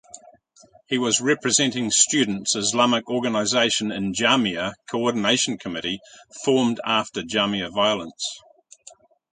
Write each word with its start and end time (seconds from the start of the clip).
He 0.89 0.97
was 0.97 1.21
representing 1.21 1.91
students 1.91 2.55
Islamic 2.55 3.07
Organisation 3.07 3.91
in 3.91 4.13
Jamia 4.15 4.73
Coordination 4.89 5.59
Committee 5.59 5.99
formed 6.43 6.81
after 6.83 7.21
Jamia 7.21 7.71
Violence. 7.71 8.39